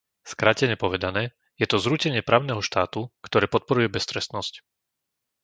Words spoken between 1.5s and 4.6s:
je to zrútenie právneho štátu, ktoré podporuje beztrestnosť.